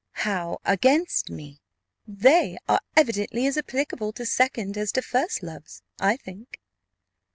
"How 0.25 0.57
against 0.65 1.29
me?" 1.29 1.61
"They 2.07 2.57
are 2.67 2.79
evidently 2.95 3.45
as 3.45 3.55
applicable 3.55 4.13
to 4.13 4.25
second 4.25 4.75
as 4.75 4.91
to 4.93 5.03
first 5.03 5.43
loves, 5.43 5.83
I 5.99 6.17
think." 6.17 6.59